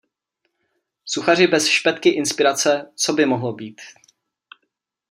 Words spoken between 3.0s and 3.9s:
by mohlo být.